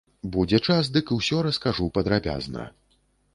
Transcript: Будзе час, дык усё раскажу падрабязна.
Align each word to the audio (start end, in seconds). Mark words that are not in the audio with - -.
Будзе 0.35 0.59
час, 0.67 0.89
дык 0.95 1.11
усё 1.17 1.41
раскажу 1.49 1.91
падрабязна. 1.99 2.67